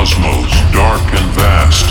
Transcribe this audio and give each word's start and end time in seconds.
cosmos 0.00 0.50
dark 0.72 1.02
and 1.12 1.30
vast, 1.36 1.84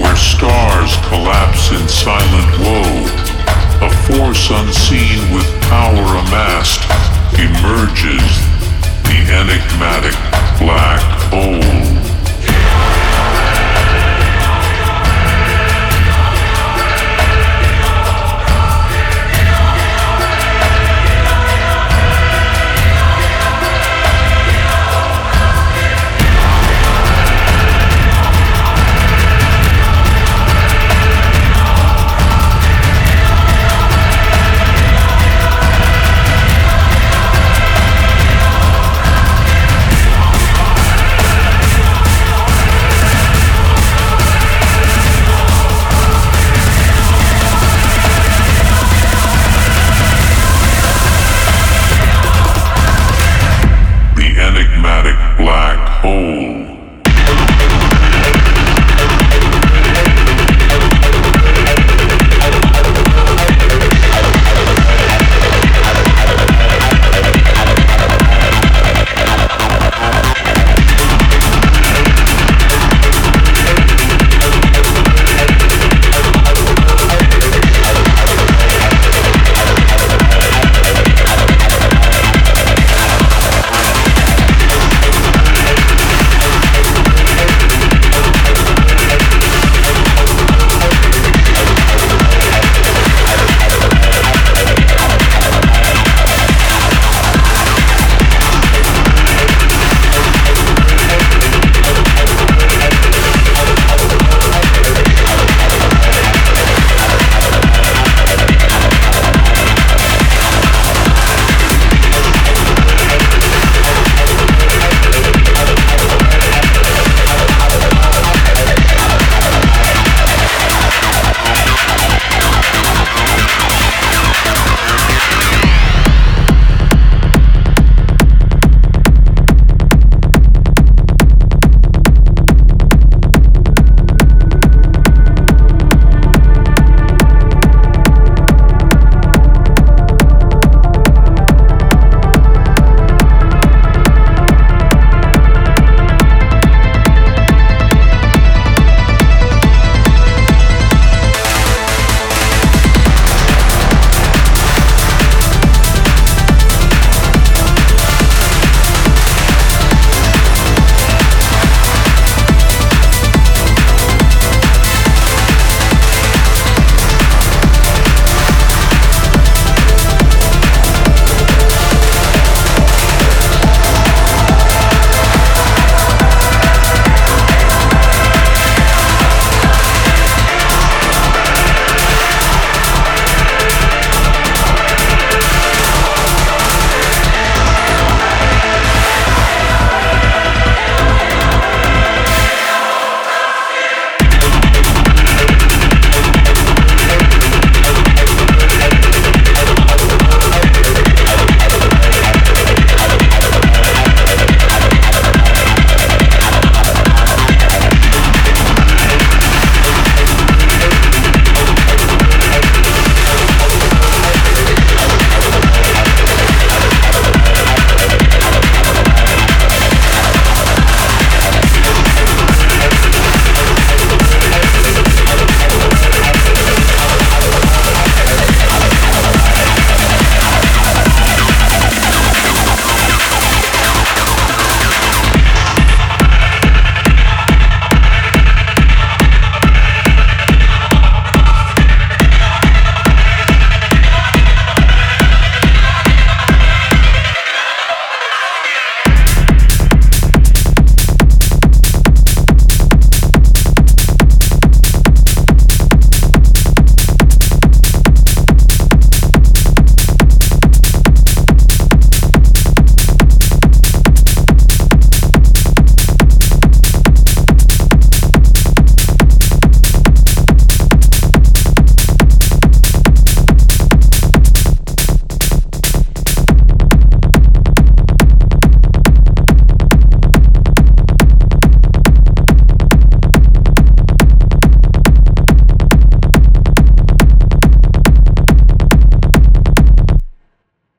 where 0.00 0.16
stars 0.16 0.96
collapse 1.06 1.70
in 1.70 1.86
silent 1.86 2.58
woe, 2.58 3.86
a 3.86 3.90
force 4.06 4.50
unseen 4.50 5.20
with 5.32 5.46
power 5.70 6.18
amassed 6.18 6.82
emerges 7.38 8.26
the 9.04 9.20
enigmatic 9.30 10.18
black 10.58 11.00
hole. 11.30 11.87